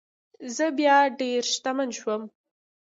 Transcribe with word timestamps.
زه 0.55 0.65
بیا 0.77 0.97
ډیر 1.19 1.41
شتمن 1.53 1.89
شوم. 1.97 2.21